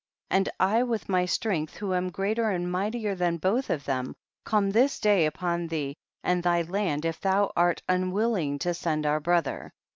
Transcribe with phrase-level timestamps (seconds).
[0.31, 0.35] 6.
[0.35, 4.71] And I with my strength, who am greater and mightier than both of them, come
[4.71, 9.71] this day upon thee and thy land if thou art unwilling to send our brother.